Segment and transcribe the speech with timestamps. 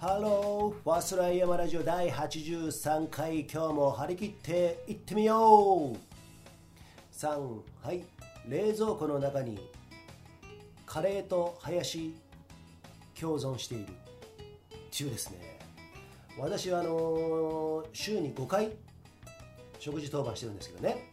[0.00, 5.96] ハロー、ファストライヤマラジオ第83回、今日も張り切っていってみよう
[7.12, 8.04] !3、はい、
[8.48, 9.58] 冷蔵庫の中に
[10.86, 12.14] カレーとハヤシ
[13.20, 13.86] 共存しているっ
[14.96, 15.58] ていうですね、
[16.38, 18.70] 私はあのー週に5回
[19.80, 21.10] 食事当番してるんですけどね、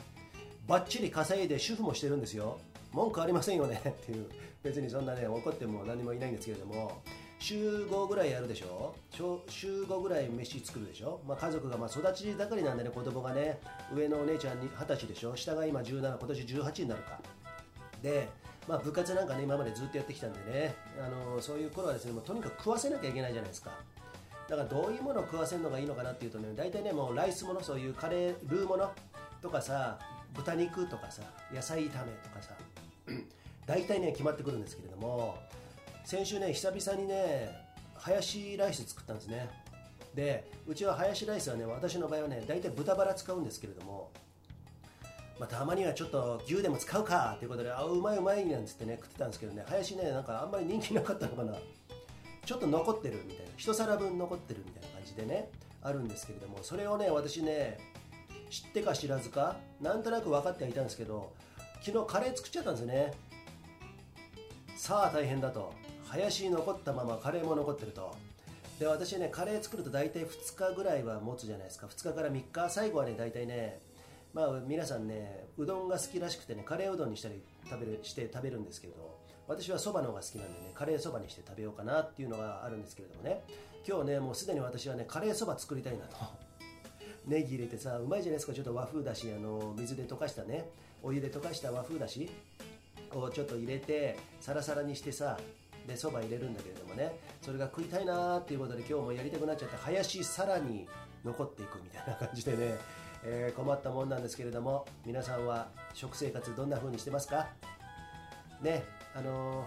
[0.68, 2.60] バッチリ稼いで主婦もしてるんですよ。
[2.94, 3.82] 文句ありませんよね。
[3.84, 4.30] っていう、
[4.62, 7.02] 別にそんなね、怒っても何もいないんですけれども、
[7.40, 8.96] 週5ぐらいやるでしょ？
[9.12, 13.60] 週週5ぐらい飯作るでしょ、まあ、家族がまあ育ち盛りなんでね子供がね
[13.94, 15.36] 上のお姉ちゃんに20歳でしょ？
[15.36, 17.20] 下が今17今年18になるか。
[18.02, 18.28] で、
[18.68, 23.72] まあ、部活なんかね今までずっとやってきたんでねあのそういう頃はですねもうとにかく食わせなきゃいけないじゃないですか。
[24.48, 28.92] だからどういうものを食わせるのがいいのかなっていうとね大体ねもうライスものそういうカレールーもの
[29.42, 29.98] とかさ
[30.36, 32.52] 豚肉とかさ野菜炒めとかさ
[33.66, 35.36] 大体ね決まってくるんですけれども
[36.06, 37.50] 先週ね久々にね
[37.96, 39.50] ハヤシライス作ったんですね。
[40.14, 44.12] でうちはハヤシライスはね私の場合はね大体豚バラ使うんですけれども
[45.38, 51.56] まあ、たまにはちょっと牛でも使うかということであうまいうまいなんつってね食ってたんですけどねハヤシねなんかあんまり人気なかったのかな。
[52.46, 55.50] ちょっと残ってるみたいな一皿分残ってるみたいな感じでね
[55.82, 57.80] あるんですけれどもそれをね私ね
[58.52, 61.34] 知ってか知らずかなんとなく分かってはいたんですけど
[61.82, 63.14] 昨日カレー作っちゃったんですよね。
[64.78, 65.74] さあ大変だと。
[66.16, 68.16] 林に残ったままカレーも残ってると。
[68.80, 71.88] で私ねカレー作ると大体2日ぐらいは持つじゃないですか。
[71.88, 73.80] 2日から3日最後はね大体ね
[74.34, 83.44] まあ皆さんねうどんが好きらしくてねカレーうどんにしたり食べるして食べるんですけど私はそばの方が好きなんでねカレーそばにして食べようかなっていうのがあるんですけれどもね。
[83.88, 86.18] 今日ねもうすでに私はねカレーそば作りたいなと。
[87.28, 88.54] ネギ入れてさうまいじゃないですか。
[88.54, 90.70] ちょっと和風だしあの水で溶かしたね
[91.04, 92.30] お湯で溶かした和風だし
[93.14, 95.40] をちょっと入れてサラサラにしてさ
[95.88, 100.88] でそば入れるんだけれどもねそれが食いたいなーっていうことで今日もやりたくなっちゃって林さらに
[101.24, 102.76] 残っていくみたいな感じでね、
[103.24, 107.48] えー困ったもんなんですけれども皆さんは食生活どんな風にしてますか？
[108.62, 108.84] ね
[109.16, 109.66] あのー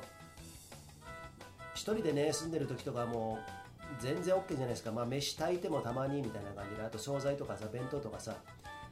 [1.74, 8.34] 一人でね住んでる時とかもう全然 OK じゃないですか、まあ、飯炊いてもたまにみたいな感じであと惣菜とかさ弁当とかさ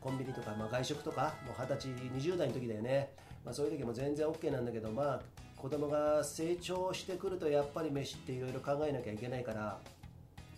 [0.01, 1.89] コンビニとか、まあ、外食とかもう二十歳
[2.33, 3.11] 20代の時だよね、
[3.45, 5.21] まあ、そういう時も全然 OK なんだけどまあ
[5.57, 9.79] 子供が成長してくるとやっぱり飯っていろいろ考えなきゃいけないから。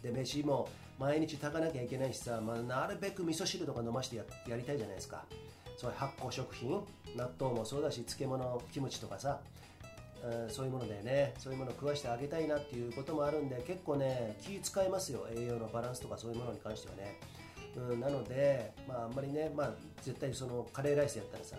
[0.03, 5.25] で飯も毎日炊かなきゃいけないしさ、まあ、なるべく味噌汁とか飲ましてややりたいじゃないですか。
[5.77, 6.71] そういう発酵食品
[7.17, 9.41] 納豆もそうだし漬物キムチとかさ
[10.25, 11.35] うんそういうものでね。
[11.39, 15.27] そういうものを食わしてあげたいなっていうこともあるんで結構ね気使いますよ。
[15.35, 17.21] 栄養のバランスとかそういうものに関してはね、
[17.77, 19.71] うん、なので、まあ、あんまりね、まあ、
[20.03, 21.57] 絶対そのカレーライスやったらさ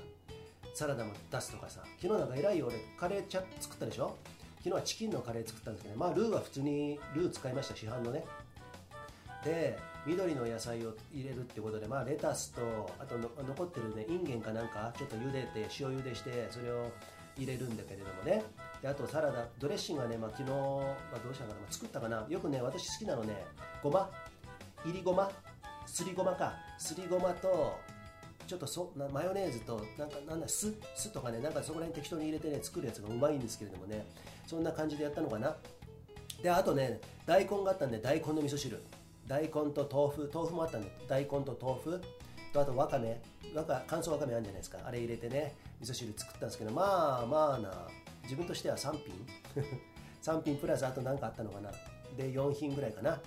[0.74, 4.16] サラダも出すとかさ昨日なんか偉いよ俺カレーチャ作ったでしょ？
[4.59, 8.24] 昨日はチキンのカレー作ったんですけど、ね、まあルーは普通にルー使いました市販のね。
[9.44, 16.90] で緑の野菜を入れるってことで、まあ、レタスとあと残ってるねインゲンかなんかちょっと茹でて塩茹でしてそれを
[17.38, 18.44] 入れるんだけれどもね。
[18.81, 22.25] であとサラダドレッシングはね、まあ、昨日、まあ、どうしたかな、まあ作ったかな？
[22.30, 23.46] よくね私好きなのね
[23.84, 24.09] ごま。
[24.86, 25.30] いりごま。
[25.86, 26.53] すりごまか。
[26.78, 27.78] すりごまと
[28.50, 34.08] ちょっとそなマヨネーズとなんかなんだ酢酢とかねなんかそこら辺適当に入れてね作るやつがうまいんですけれどもね。
[34.48, 35.56] そんな感じでやったのかな。
[36.42, 38.82] であとね大根があったんで大根の味噌汁。
[39.28, 42.02] 大根と豆腐豆腐もあったんで大根と豆腐。
[42.52, 43.22] とあとわかめ。
[43.54, 44.80] わか乾燥わかめあるんじゃないですか。
[44.84, 47.72] あれ入れてね味噌汁作ったんですけどまあまあな。
[48.24, 49.28] 自分としては3品。
[50.24, 51.70] 3品プラスあと何かあったのかな。
[52.18, 53.22] で4品ぐらいかな。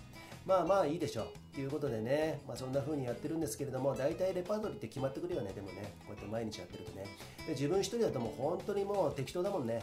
[0.47, 1.25] まあまあいいでしょう。
[1.53, 5.53] っていうことでね、まあ、そんな風にやってるんですけれども大体レパートリーって決まってくるよね。
[5.53, 7.05] でもねこうやって毎日やってるとね。
[7.47, 9.83] で自分一人だともう本当にもう適当だもんね。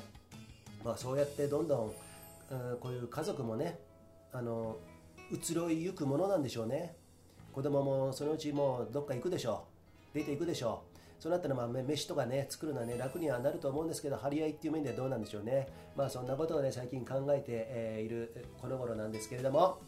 [0.83, 1.85] まあそうやってどんどん、
[2.51, 3.77] うんこういう家族もね
[4.33, 4.77] あの
[5.31, 6.95] 移ろいゆくものなんでしょうね。
[7.53, 9.65] 子供もそのうちもうどっか行くでしょ
[10.13, 10.17] う。
[10.17, 11.21] 出ていくでしょう。
[11.21, 15.67] そうなったらまあ飯とかね作るのはね楽にはなると思うんですけど張り合いっていう面ではどうなんでしょうね。
[15.95, 19.79] まあそんなことをね最近考えて、えいるこの頃なんですけれども。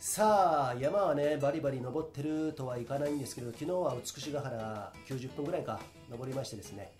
[0.00, 6.92] さあ山はねバリバリ登ってるとはいかないんですけど昨日は美しが原90分ぐらいか登りましてですね。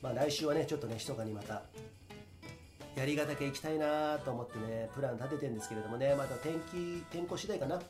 [0.00, 1.62] まあ来週はねちょっとね密かにまた
[2.94, 7.80] 槍ヶ岳行きたいなと思ってねプラン立ててるんですけれどもねまた天気天候次第かな。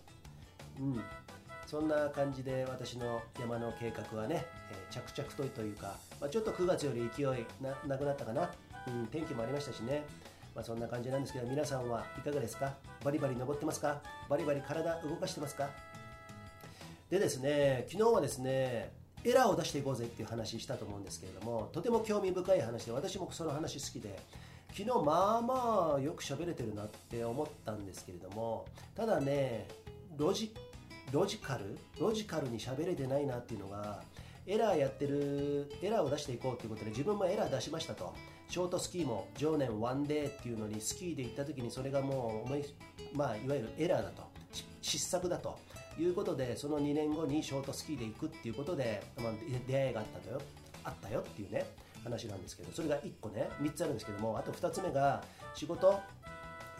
[0.81, 1.01] うん。
[1.67, 7.27] そんな感じで私の山の計画はね、えー着々とというか、まあ、ちょっと9月より勢い
[7.61, 8.51] ななくなったかな、
[8.87, 10.03] うん、天気もありましたしね、
[10.59, 12.75] まあ、そんな感じなんですけど皆さんはいかがですか？
[13.05, 14.03] バリバリ登ってますか？
[14.29, 15.71] バリバリ体動かしてますか？
[17.09, 24.19] でですね昨日はですねエラーを出していこうぜっていう話したと思うんですけれどもとても興味深い話で私もその話好きで
[24.77, 28.67] 昨日まあまあよく喋れてるなって思ったんですけれども
[28.97, 29.69] ただね
[30.17, 30.53] ロジ
[31.13, 31.79] ロジカル？
[32.01, 34.03] ロジカルに喋れてないなっていうのが
[34.49, 38.15] エラーやってるエラーを出していこうということで自分もエラー出しましたと。
[38.49, 42.65] ショートスキーも常年ワンデーっていうのにスキーで行った時にそれがもう思い、
[43.13, 44.23] まあ、いわゆるエラーだと。
[44.81, 45.59] 失策だと。
[45.99, 49.33] いうことでその2年後にショートスキーで行くっていうことで、まあ、
[49.67, 50.41] 出会いがあったとよ。
[50.85, 51.67] あったよっていうね
[52.03, 52.73] 話なんですけど。
[52.73, 55.23] それが1個ね3つあるんですけどもあと2つ目が
[55.55, 56.01] 仕事。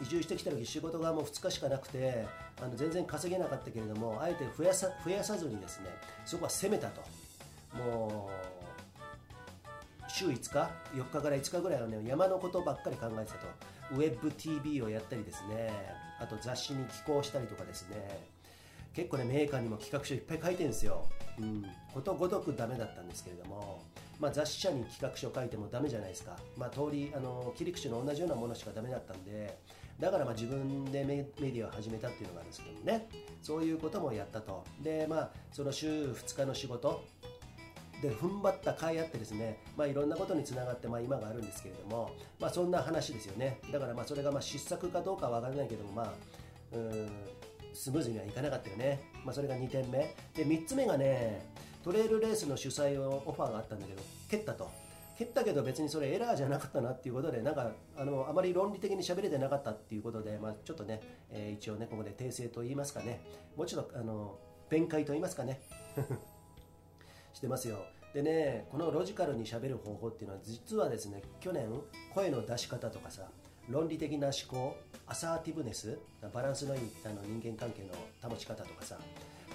[0.01, 2.25] 移住してきた時仕事がもう2日しかなくて
[2.61, 5.89] あの全然稼げなかったけれどもあえて増やさ増やさずにですね
[6.25, 7.01] そこは攻めたと。
[7.73, 13.47] もう週5日4日から5日ぐらいはね山のことばっかり考えてたと。
[13.91, 15.71] ウェブ TV をやったりですね。
[16.19, 18.19] あと雑誌に寄稿したりとかですね。
[18.93, 21.05] 結構ねメーカーにも企画書いっぱい書いてるんですよ、
[21.37, 21.63] うん、
[21.93, 23.83] ことごとくダメだったんですけれども。
[24.19, 29.57] まあ、雑誌社に企画書書いてもダメじゃないですか、まあ、通りあの切り口の同じようなものしかダメだったんで。
[29.97, 33.07] だからまあ自分でメディアを始めたっていうのがあるんですけどもね。
[33.41, 34.63] そういうこともやったと。
[34.81, 37.03] でまあその週2日の仕事。
[38.01, 43.59] で踏ん張った甲斐あってですね、まあ、いろんなことにつながって、まあ、今があるんですけれども、まあ、そんな話ですよね。
[43.71, 46.13] だからまあそれがまあ失策かどうかは分からないけども、まあ、
[46.73, 47.09] うん
[47.73, 50.15] スムーズにはいかなかったよね、まあ、それが2点目。
[50.33, 51.45] で3つ目がね
[51.83, 54.69] トレイルレースの主催をオファーがあったんだけど蹴ったと。
[55.17, 63.19] 蹴ったけど別にそれエラーじゃなかったなっていうことでなんかあのあまり論理的に喋れてなかったっていうことで、まあ、ちょっとね、えー、一応ねここで訂正と言いますかね。
[63.57, 64.37] もうちょっとあの
[64.69, 65.59] 弁解と言いますかね。
[67.33, 67.77] してますよ。
[68.13, 71.67] でねこのロジカルにしゃべる方法っていうのは実はですね去年
[72.13, 73.27] 声の出し方とかさ
[73.69, 75.99] 論理的な思考アサーティブネス
[76.33, 78.97] バランスのいいあの人間関係の保ち方とかさ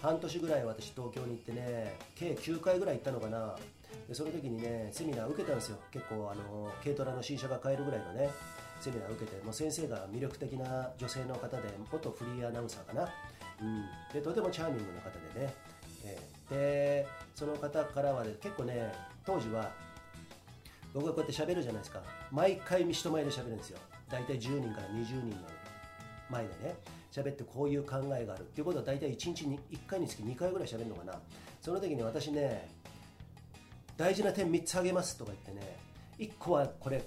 [0.01, 3.57] 半年ぐらい私東京に行ってね計9回ぐらい行ったのかな。
[4.09, 5.79] でその時にねセミナー受けたんですよ。
[5.91, 8.29] 結構あの軽トラの新車が買えるぐらいのね
[8.81, 13.09] セミナー受けてもう先生が魅力的な女性の方で元フリーアナウンサーかな、
[13.63, 15.55] うん、でとてもチャーミングな方でね、
[16.51, 18.93] でその方からは、ね、結構ね
[19.25, 19.71] 当時は
[20.93, 22.03] 僕がこうやって喋るじゃないですか。
[22.31, 23.79] 毎回人前で喋るんですよ。
[24.09, 25.37] 大体10人から20人の
[26.31, 26.77] 前でね
[27.11, 31.19] 喋ってこういう考えがあるっていうことは大体1日に1回につき2回ぐらい喋るのかな。
[31.61, 32.69] その時に私ね
[33.97, 35.77] 大事な点3つあげますとか言ってね
[36.19, 37.03] 1個はこれ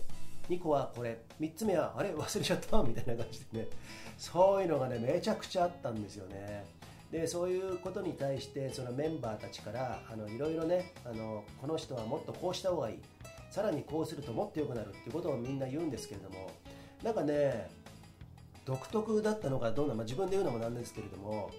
[0.49, 2.09] 2個はこれ3つ目はあれ？
[2.09, 2.81] 忘れちゃった？
[2.83, 3.67] みたいな感じでね
[4.17, 6.65] そういうのがねめちゃくちゃあったんですよね。
[7.11, 12.99] でそういうことに対してそのメンバーたちからあのいろいろねあのこの人はもっとこうした方がいい。
[13.49, 16.51] さらにこうするともっと良くなるっていうことをみんな言うんですけれども
[17.01, 17.69] なんかね
[18.65, 21.49] 独特だったのかどうな、まあ、自分で言うのもなんですけれども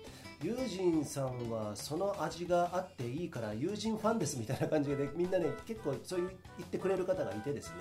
[0.42, 7.74] 友人さんはその味があっていいから友人ファンですみたいな感じでみんなね結構そういう言ってくれる方がいてですね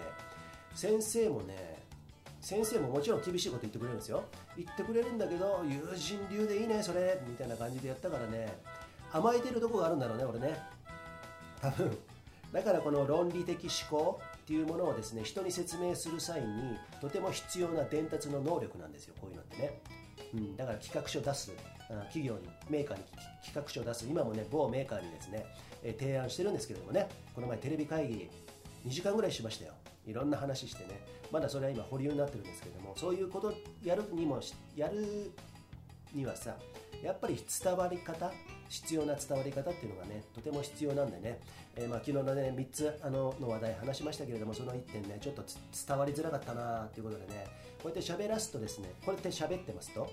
[0.73, 1.86] 先生もね
[2.41, 4.23] 先生ももちろん厳しいこと言ってくれるんですよ。
[4.55, 7.19] 言ってくれるんだけど友人流でいいねそれ。
[7.27, 8.57] みたいな感じでやったからね。
[9.11, 10.57] 甘えてるとこがあるんだろうね俺ね。
[11.61, 11.97] 多分。
[12.53, 19.81] だからこの論理的思考っていうものをですね人に説明する際にとても必要な伝達の能力なんですよこういうのってね、
[20.33, 21.51] うん、だから企画書出す。
[22.05, 23.03] 企業にメーカーに
[23.45, 24.05] 企画書を出す。
[24.05, 25.45] 今もね某メーカーにですね、
[25.83, 27.07] え提案してるんですけれどもね。
[27.33, 28.29] この前テレビ会議
[28.85, 29.73] 2時間ぐらいしましたよ。
[30.07, 31.17] いろんな話してね。
[31.31, 34.39] まだそれは今保留になってるんですけどもそういうことやるにも
[34.75, 35.31] やる
[36.13, 36.55] にはさ
[37.03, 38.31] やっぱり伝わり方
[38.69, 41.39] 必要な伝わり方っていうのがねとても必要なんでね、
[41.75, 45.43] えー、まあ昨日のね3つあのの話題話しましたけれどもその1点ねちょっと
[45.87, 47.45] 伝わりづらかったなっていうことでね
[47.83, 50.09] こうやって喋らすとですねこうやって喋ってますと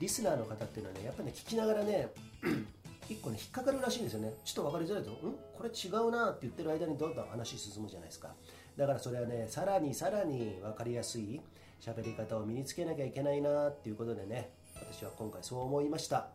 [0.00, 2.08] リスナーの方っていうのはねやっぱりね聞きながらね
[3.08, 4.32] 一個ね引っかかるらしいんですよね。
[4.44, 5.10] ちょっと分かりづらいと。
[5.10, 5.14] ん？
[5.56, 8.34] これ違うなって言ってる間にどんどん話進むじゃないですか。
[8.76, 11.40] だからそれはねさらにさらに分かりやすい
[11.80, 16.28] 喋り方を身につけなきゃいけないなっていうことでね私は今回そう思いました。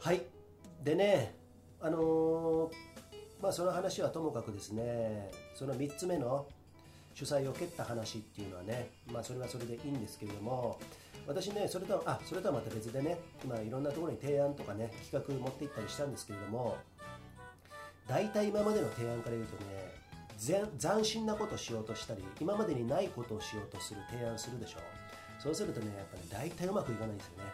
[0.00, 0.22] はい。
[0.82, 1.34] でね
[1.80, 2.70] あのー、
[3.42, 6.46] まあその話はともかくですねその3つ目の
[7.14, 10.78] 主催を蹴った話っていうのはねまあそれはそれでいいんですけれども
[11.26, 16.76] 私ねそれとはあそれとはまた別でね今いろんなところに提案とかね企画持っていったりしたんですけれども
[18.06, 19.87] 大体今までの提案から言うとね
[20.38, 24.82] 斬新なことをしようとしたり今までにないことをしようとする提案するでしょう。
[25.42, 27.44] そうするとねやっぱり、大体うまくいかないんですよね。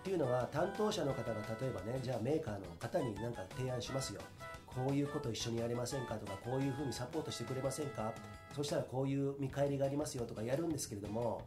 [0.00, 4.20] っていうのは担当者の方が例えばねじゃあメーカーの方に何か提案しますよ。
[4.66, 8.12] こういうこと一緒にやりませんかとかこういうふうにサポートしてくれませんか。
[8.54, 11.42] そしたらこういう見返りがありますよとかやるんですけれども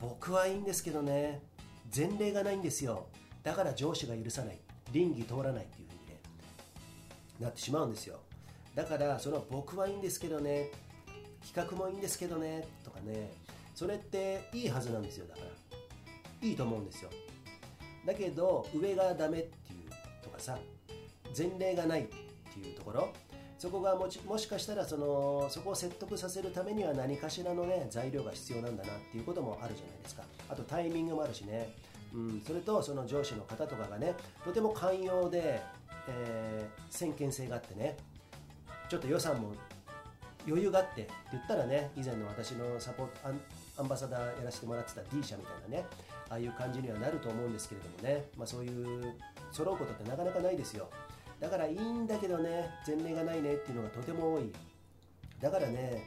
[0.00, 1.42] 僕はいいんですけどね
[1.94, 3.06] 前例がないんですよ。
[3.42, 4.58] だから上司が許さない。
[4.92, 6.20] 倫理通らないっていうふうにね
[7.40, 8.20] なってしまうんですよ。
[8.74, 10.70] だからその僕はいいんですけどね。
[11.46, 12.66] 企画もいいんですけどね。
[12.82, 13.30] とかね。
[13.74, 15.26] それっていいはずなんですよ。
[15.26, 16.48] だから。
[16.48, 17.10] いいと思うんですよ。
[18.04, 19.90] だけど上がダメっていう
[20.22, 20.58] とかさ。
[21.36, 23.12] 前例がないっていうところ。
[23.58, 30.22] そこがもしもしかしたらそのそこを説得させるためには何かしらのね材料が必要なんだなっていうこともあるじゃないですか。
[30.48, 31.72] あとタイミングもあるしね、
[32.14, 34.14] うん、それとその上司の方とかがね
[34.44, 35.62] とても寛容で、
[36.08, 37.96] えー、先見性があってね。
[38.88, 39.52] ちょっと予算も
[40.46, 43.40] 余裕があってって言ったらね以前の私のサポアン
[43.78, 45.86] アンバサダーやらせてもらってた D 社みたいなね
[46.28, 49.14] ああいう感じにはなると思うんですけれどもね、まあ、そういう
[49.52, 50.88] 揃うことってなかなかないですよ。
[51.40, 54.52] だからいいんだけどね前例がないねっていうのがとても多い。
[55.40, 56.02] だからね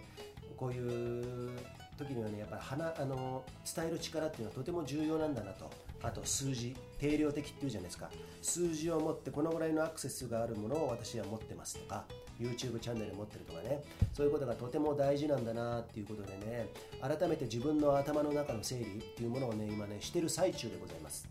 [0.55, 1.51] こういう
[1.97, 3.43] 時にはねやっぱりあの
[3.75, 5.69] 伝える力っていうのはとても重要なんだなと。
[6.03, 8.09] あと数字定量的っていうじゃないですか。
[8.41, 12.05] 数字を持ってこのぐらいのアクセスがあるものを私は持ってますとか
[12.39, 13.83] YouTube チャンネル持ってるとかね。
[14.13, 16.69] そういうことがとても大事なんだなっていうことでね
[17.01, 21.27] 改めて自分の頭の中の整理っていうものをね今ねしてる最中でございます。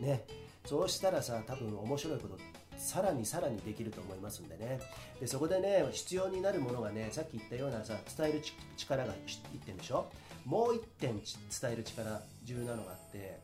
[0.00, 0.24] ね。
[0.64, 2.38] そうしたらさ多分面白いこと
[2.76, 4.80] さらにさらにできると思いますんでね。
[5.20, 8.42] でそこでね必要になるものがねさっき言ったようなさ伝える
[8.76, 10.06] 力が1点でしょ。
[10.44, 13.40] もう1点伝える力重要なのがあって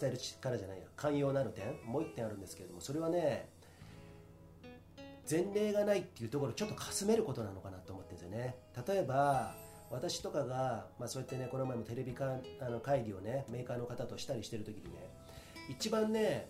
[0.00, 3.48] 伝える力じゃないや寛容なる点もう1点あるんですけれどもそれはね
[5.30, 9.54] 前例がないっていうところちょっとかすめることなのかなと思ってるんですよね例えば
[9.90, 15.10] 私とかが、まあ、そうやってねこの前もテレビかあの会議をねメーカーの方としたりしてる時にね
[15.68, 16.48] 一番ね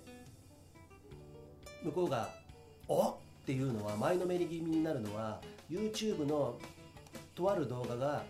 [1.82, 2.28] 向こうが
[2.88, 6.56] 「おっ!」っていうのは前のめり気味になるのは YouTube の
[7.34, 8.22] とある動画が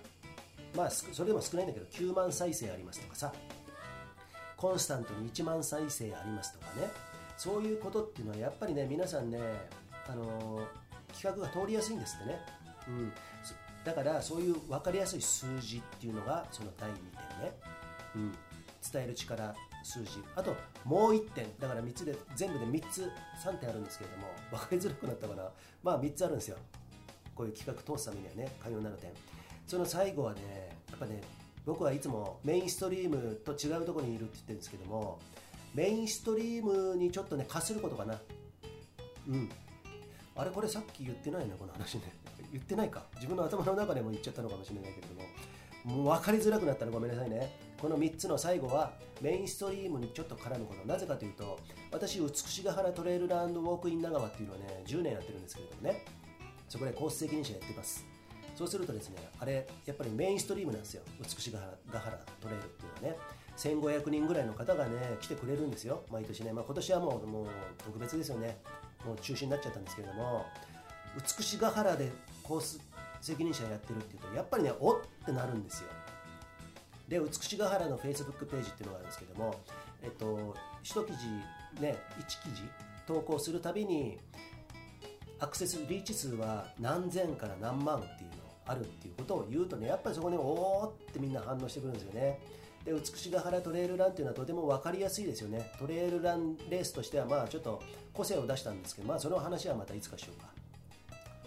[0.77, 3.33] まあそれでも少ないんだけど9万再生ありますとかさ。
[4.63, 6.89] コンスタントに1万再生ありますとかね。
[7.37, 9.41] そういうことっていうのはやっぱりね皆さんね
[10.07, 10.61] あの
[11.13, 12.39] 企画が通りやすいんですってね、
[12.87, 13.13] うん、
[13.85, 17.03] だからそういう分かりやすい数字っていうのがその第2点
[17.45, 17.57] ね、
[18.15, 18.33] うん、
[18.93, 19.53] 伝える力
[19.83, 20.23] 数字。
[20.37, 21.47] あともう1点。
[21.59, 23.11] だから3つで全部で3つ
[23.45, 25.51] 3点あるんですけれども分かりづらくなったかな。
[25.83, 26.57] まあ3つあるんですよ。
[27.35, 29.11] こういう企画通すためにはね寛容なる点。
[29.67, 31.21] その最後はねやっぱね
[31.65, 35.19] 僕はいつもメインストリームと違うところにいるって言ってるんですけども
[35.75, 38.21] メインストリームにちょっとねかすることかな。
[39.29, 39.49] うん。
[40.35, 42.13] あれこれさっき言ってないなこの話ね。
[42.53, 43.05] 言ってないか。
[43.17, 45.23] 自分の頭の中でも言っちゃったのかもしれないけれども。
[45.85, 47.59] もう分かりづらくなったらごめんなさいね。
[47.81, 50.87] この3つの最後はメインストリームにちょっと絡むこと。
[50.87, 51.59] なぜかというと
[51.91, 56.05] 私美しが原トレイルランドウォークイン長川っていうのはね10年やってるんですけれどもね。
[56.69, 58.12] そこでコース責任者やってます。
[58.55, 61.03] そうするとですねあれやっぱりメインストリームなんですよ。
[61.21, 61.59] 美しが
[61.91, 63.19] 原トレイルっていうのはね。
[63.55, 66.05] 1500人ぐらいの方がね来てくれるんですよ。
[66.11, 67.47] 毎年ね、まあ、今年はもうもう
[67.85, 68.57] 特別ですよね。
[69.05, 70.47] もう中止になっちゃったんですけれども。
[71.15, 72.11] 美しが原で
[72.43, 72.81] コース
[73.21, 75.89] 責任者やってるっていうとやっぱりねおってなるんですよ。
[77.09, 79.55] で美しが原のフェイスブックページっていうのがあるんですけども
[80.03, 81.29] えっと1記事
[81.81, 82.63] ね1記事
[83.07, 84.19] 投稿するたびに
[85.39, 88.31] アクセスリーチ数は何千から何万っていう
[88.67, 92.41] あるっていうことを言うとねやっぱりそこにおおってみんな反応してくるんですよね。
[92.85, 95.71] で美しが原トレイルランっていうのはとても分かりやすいですよね。
[95.79, 97.81] トレイルランレースとしてはまあちょっと
[98.13, 100.49] 個性を出したんですけどまあその話はまたいつかしようか。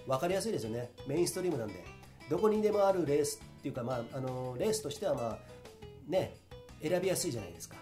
[0.07, 0.91] 分かりやすいですよね。
[1.07, 1.83] メインストリームなんで。
[2.29, 5.37] どこにでもあるレースっていうかまああのレースとしてはまあ
[6.07, 6.35] ね
[6.81, 7.75] 選びやすいじゃないですか。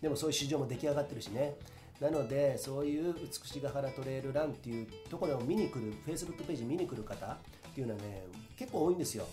[0.00, 1.54] でもそういう市場も出来上がってるしね。
[2.02, 7.36] なのでそういう美しが原トレイルランっていうところを見に来る Facebook ページ見に来る方っ
[7.72, 8.26] ていうのはね
[8.58, 9.24] 結構多いんですよ、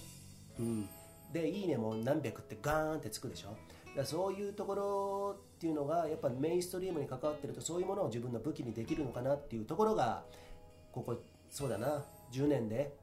[0.59, 0.87] うん、
[1.33, 3.57] でいいねも何百ってガーンってつくでしょ。
[3.97, 10.23] だそういうところっていうのがやっぱメインストリームに関わってるとそういうものを自分の武器にできるのかなっていうところが
[10.91, 12.93] ここそうだな10年で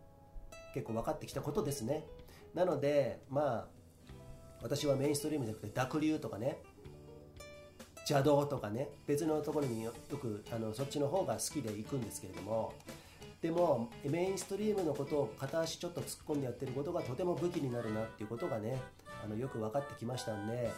[0.75, 2.05] 結構分かってきたことですね。
[2.55, 3.67] なのでまあ
[4.63, 6.63] 私はメインストリームじゃなくて濁流とかね
[8.09, 12.73] 邪道とかね別のところによくあのそっちの方が好きで行くんですけれども
[13.43, 18.81] でもメインストリームのことを片足ちょっと突っ込んでやってることがとても武器になるなっていうことがね
[19.25, 20.71] あのよく分かってきましたんで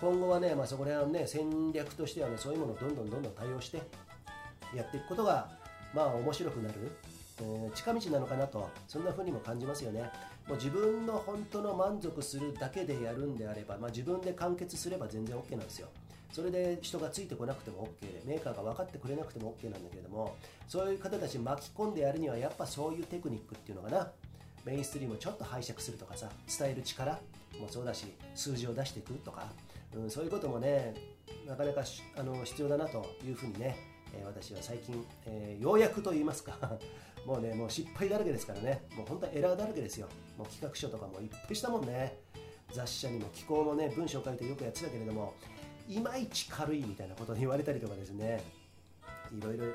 [0.00, 3.82] 今後はね、まあ、そこら辺はね戦略としてはねそういうものをどんどんどんどん対応して
[4.74, 5.48] やっていくことが
[5.94, 6.92] まあ面白くなる、
[7.40, 10.10] えー、近道なのかなとそんな風にも感じますよね。
[10.46, 15.88] もう自分の本当の満足するだけでやるんであれば、まあ、自分で完結すれば全然 OK なんですよ。
[16.32, 20.36] それで人がついてこなくても OK でメーカーが分かってくれなくても OK なんだけれども
[20.68, 24.10] そういう方たち巻き込んでやるにはやっぱそういうテクニックっていうのかな。
[24.64, 26.28] メインストリームをちょっと拝借するとかさ
[26.58, 27.12] 伝える力
[27.60, 29.46] もそうだし数字を出していくとか、
[29.94, 30.92] うん、そういうこともね
[31.46, 31.84] なかなか
[32.16, 33.76] あの必要だなというふうにね
[34.14, 36.78] えー、私は最近、えー、ようやくと言いますか
[37.26, 38.82] もうねもう失敗だらけですからね。
[38.96, 40.06] もう本当はエラーだらけですよ。
[40.38, 42.20] もう企画書とかもいっぱいしたもんね。
[42.72, 45.34] 雑誌社にも寄稿もね文章を書いてよくやってたけれども
[45.88, 48.42] いまいち軽いみたいなことに言われたりとかですね。
[49.36, 49.72] いろいろね、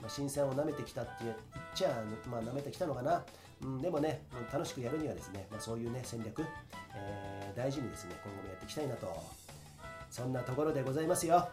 [0.00, 1.36] まあ、新鮮を舐めてきたって言っ
[1.72, 3.22] ちゃ、まあ、舐めてきたのかな、
[3.62, 4.22] うん、でもね
[4.52, 6.44] 楽しくやるにはですね、まあ、そういうね戦略、
[6.96, 9.38] えー、大事にですね今後もやっていきたいなと。
[10.10, 11.48] そんなところでございますよ。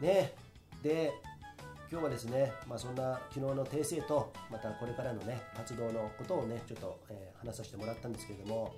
[0.00, 0.34] ね。
[0.82, 1.12] で
[1.90, 8.74] 今日はですね、まあ、そんな昨日の訂正とまたこれからのね活動のことをねちょっと、えー、話させてもらったんですけれども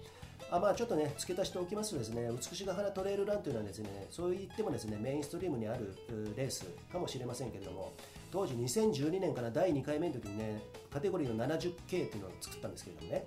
[0.50, 5.94] あまあちょっとね付け足しておきますとですね美しが原トレイルランというのはですねそう言ってもですねメインストリームにある
[6.36, 7.92] レースかもしれませんけれども
[8.30, 13.24] 当時2012年から第2回目の時にねカテゴリーの 70K っていうのを作ったんですけれどもね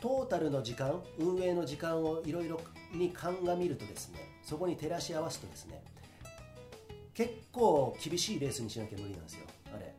[0.00, 2.60] トータルの時間運営の時間をいろいろ
[2.92, 5.82] に鑑みるとですねそこに照らし合わすとですね
[7.14, 9.94] 結構厳しいレースにしなきゃ無理なんですよあれ。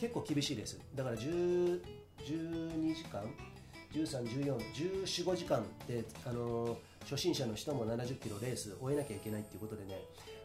[0.00, 0.78] 結構厳しいレース。
[0.94, 1.80] だから10
[2.24, 3.22] 12時間
[3.94, 10.00] 13141415時間で、あのー、初心者の人も70キロレース終えなきゃいけないっていうことでね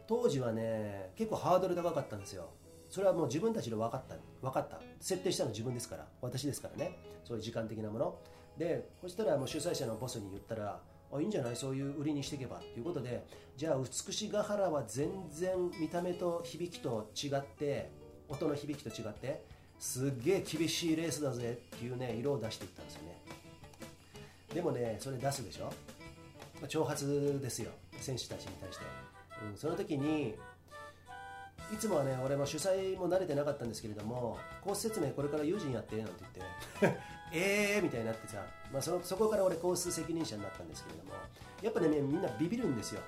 [0.08, 2.50] 当時はね結構ハードル高かったんですよ。
[2.89, 4.82] それはもう自分たちで分かった分かった。
[5.00, 6.98] 設定したの自分ですから私ですからね。
[7.24, 8.15] そういう時間的なもの。
[8.58, 11.56] でそしたらもう主催者のボスに言ったらあいいんじゃない？
[11.56, 13.24] そういう売りにしていけばということで
[13.56, 17.91] じゃあ美しが原は全然見た目と響きと違って
[18.27, 19.46] 音の響きと違って
[19.77, 23.18] すっげえ厳しいレースだぜっていうね色を出していったんですよね。
[24.53, 25.72] でもねそれ出すでしょ、
[26.62, 27.72] ま、挑発ですよ。
[28.00, 28.86] 選手たちに対して、
[29.51, 30.36] うん、その時に
[31.74, 36.13] いつもはね俺も主催も慣れてなかったんですけれどもコース説明これから友人やってなんて
[36.82, 37.00] 言って
[37.32, 38.38] ええみたいになってさ、
[38.72, 41.13] まあ、そのそこから俺コース責任者になったんですけれども
[41.62, 43.01] やっぱねみんなビビるんですよ。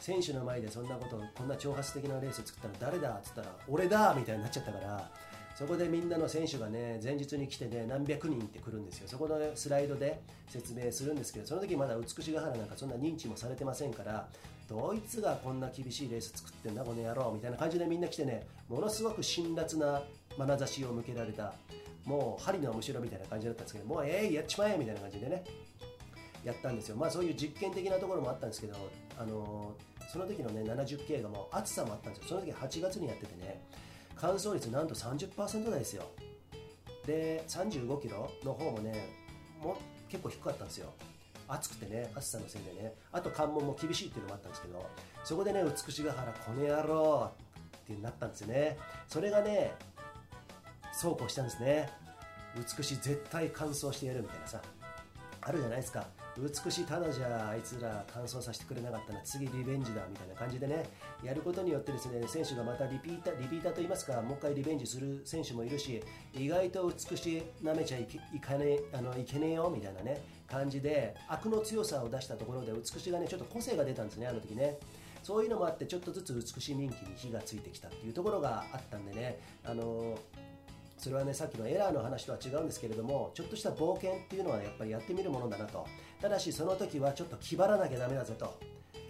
[0.00, 5.08] 選手の前でそんなことこんな挑発的なレース作ったの誰だっつったら俺だみたいになっちゃったから
[5.54, 9.08] そこでみんなの選手がね前日に来てね何百人って来るんですよ。
[9.08, 14.26] そこのスライドで説明するんですけどその時まだ美しが原なんかそんな認知もされてませんから
[14.68, 20.02] ドイツがこんな厳しいレース作ってんだこの野郎みたいな感じでみんな来てねものすごく辛辣な
[20.38, 21.52] 眼差しを向けられた。
[22.04, 25.44] もう針のむしろみたいな感じだったんですけどもうえいやっちまえみたいな感じでね
[26.44, 26.96] やったんですよ。
[26.96, 28.74] まあそういう実験的なところもあったんですけど
[29.16, 32.28] あのー、その時のね 70K がもう暑さもあったんですよ。
[32.30, 33.62] その時8月にやっててね
[34.22, 36.04] 乾燥率なんと30%台ですよ。
[37.04, 39.08] で35キロの方もね
[39.60, 39.76] も
[40.08, 40.92] 結構低かったんですよ。
[41.48, 42.94] 暑くてね暑さのせいでね。
[43.10, 44.88] あと関門も厳しいっていうのもあったんですけど
[45.24, 48.78] そこでね美しが原この野郎ってなったんですよね。
[49.08, 49.74] それがね
[50.92, 51.90] そうこうしたんですね。
[52.54, 54.62] 美しい絶対完走してやるみたいなさ
[55.40, 56.06] あるじゃないですか。
[56.38, 60.84] 美しいただじゃあいつら完走させてくれなかったら次リベンジだみたいな感じでね
[61.22, 66.02] やることによってですね選手がまたリピーターリピーターといいますかもう一回リベンジする選手もいるし
[66.34, 74.78] 意外と美しいなめちゃいいかねあのいけねえよみたいなね感じでアクの強さを出したところで美しがねちょっと個性が出たんですねあの時ね。
[75.22, 80.18] そういうのもあってちょっとずつ美しい人気に火がついてきたっていうところがあったんでねあの
[81.02, 85.84] それはねさっきのエラーの話とは違うんですけれどもちょっとした冒険っていうのはやっぱりやってみるものだなと。
[86.20, 88.56] ただしその時はちょっと気張らなきゃだめだぞと。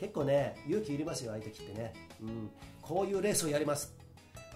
[0.01, 2.51] 結構ね勇気いりますよ相手切ってね、うん、
[2.81, 3.95] こういうレースをやります。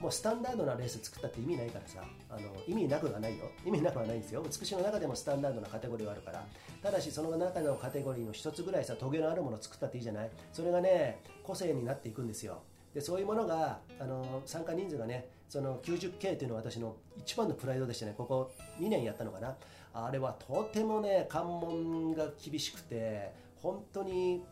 [0.00, 2.02] もうスタンダードなレース作ったって意味ないからさ。
[2.30, 3.44] あの意味なくはないよ。
[3.66, 4.42] 意味なくはないんですよ。
[4.42, 6.42] 美しいの中でもスタンダードなカテゴリーはあるから。
[6.82, 10.30] ただしその中のカテゴリーの一つぐらいさトゲのあるもの作ったっていいじゃない？
[10.54, 12.62] それがね個性になっていくんですよ。
[12.94, 18.14] でそういうものがあの参加人数がねその 90K というのは私の一番のプライドでしたね。
[18.16, 19.56] ここ2年やったのかな。
[19.94, 23.32] あれはとてもね関門が厳しくて
[23.62, 24.44] 本当に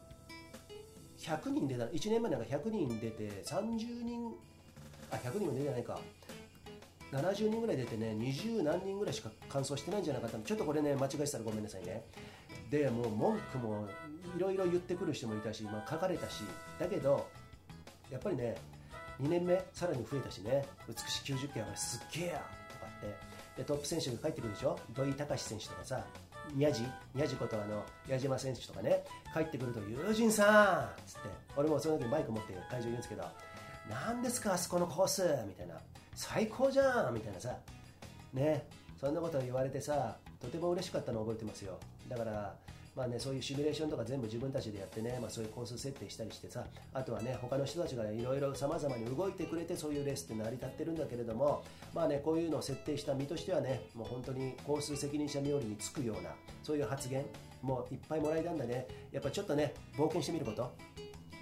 [1.18, 4.32] 100人出た1年前なんか100人出て30人
[5.10, 5.98] あ100人も出てないか。
[7.12, 12.04] 70人ぐらい出てね20何人ぐらいしか完走してないんじゃなかったちょっとこれね間違えてたらごめんなさいね。
[12.70, 13.86] でもう文句も
[14.36, 16.42] いろいろ言ってくる人もいたし、まあ、書かれたし。
[16.78, 17.28] だけど
[18.10, 18.56] やっぱりね
[19.20, 20.64] 2年目さらに増えたしね。
[20.88, 22.32] 美しい90件はすっげえや。
[22.70, 23.16] とかって。
[23.58, 24.78] でトップ選手が帰ってくるでしょ？
[24.94, 26.04] 土井隆選手とかさ。
[26.52, 26.82] 宮地？
[27.14, 29.04] 宮地ことあの矢島選手とかね。
[29.32, 31.28] 帰ってくると「友人さん!」っつって。
[31.56, 33.24] 俺もその時バイク持って会場に言うんですけど
[33.88, 35.76] 「何ですかあそこのコース!」みたいな
[36.14, 37.56] 「最高じゃん!」みたいなさ。
[38.32, 38.66] ね。
[39.00, 41.78] そんなこと言われてさとても嬉しかったのを覚えてますよ。
[42.08, 42.54] だから
[42.96, 56.30] まあね、そういうシミュレーションとか全部自分たちでやってね、まあ、そういうコース設定したりしてさあとはね他の人たちがいろいろさまざまに動いてくれてそういうレースって成り立ってるんだけれどもまあねこういうのを設定した身としてはねもう本当にコース責任者冥利につくような
[56.62, 57.24] そういう発言
[57.62, 58.86] もいっぱいもらえたんだね。
[59.10, 60.70] やっぱちょっとね冒険してみること。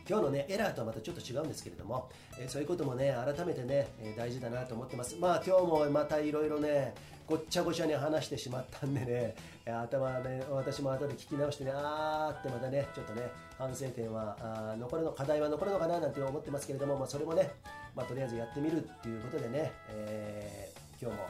[0.09, 5.17] 今日のねエラーとはまたちょっと違うんですけれども、えー、そういうこともね改めてね、えー、大事だなと思ってます。
[5.21, 6.95] まあ今日もまたいろいろね
[7.33, 13.23] ごっちゃごちゃに話してしまったんでね 頭ね私も後で聞き直してねあーってまたねちょっとね
[13.57, 17.51] 反省点はあ残るの課題は残るのかななんて思ってますけれども、まあ、それもね、
[17.95, 21.27] まあ、とりあえずやってみるっていうことでね、えー、今日も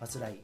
[0.00, 0.40] パスライ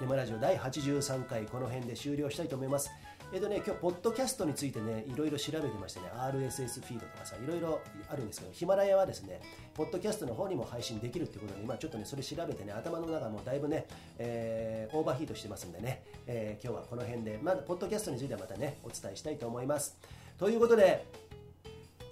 [0.00, 2.90] 山ラジオ第83回この辺で終了したいと思います。
[3.34, 9.40] えっ、とね、今日、ポッドキャストについてね、いろいろ調べてましてね、RSS フィードとかさ、いろいろあるんですけど、ヒマラヤはですね、
[9.74, 13.86] ポッドキャストの方にも配信できるってことで、今ちょっとね、それ調べてね、頭の中もだいぶね、
[14.18, 19.98] えー、オーバーヒートしてますんでね、えー、今日はこの辺で、まだ、ポッドキャストについてはまたね、お伝えしたいと思います。
[20.38, 21.04] ということで、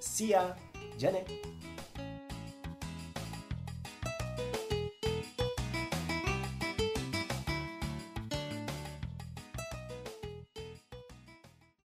[0.01, 0.57] See ya!
[0.99, 1.25] じゃあね